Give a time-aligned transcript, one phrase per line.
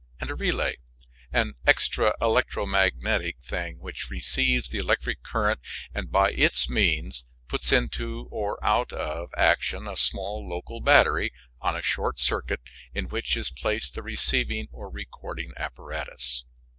[0.19, 0.75] 2 (page 99), and a relay
[1.31, 3.35] an extra electromagnet
[3.77, 5.59] which receives the electric current
[5.93, 11.75] and by its means puts into or out of action a small local battery on
[11.75, 12.61] a short circuit
[12.95, 16.45] in which is placed the receiving or recording apparatus.